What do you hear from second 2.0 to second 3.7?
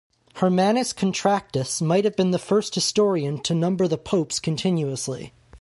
have been the first historian to